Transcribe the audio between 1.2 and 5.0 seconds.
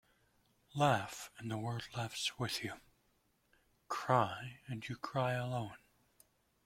and the world laughs with you. Cry and you